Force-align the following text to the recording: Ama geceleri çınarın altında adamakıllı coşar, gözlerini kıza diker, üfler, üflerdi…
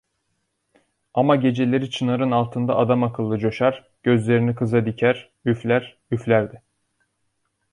Ama 1.13 1.35
geceleri 1.35 1.89
çınarın 1.91 2.31
altında 2.31 2.75
adamakıllı 2.75 3.37
coşar, 3.37 3.91
gözlerini 4.03 4.55
kıza 4.55 4.85
diker, 4.85 5.31
üfler, 5.45 5.97
üflerdi… 6.11 6.61